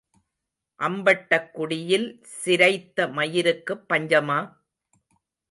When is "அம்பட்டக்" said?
0.79-1.51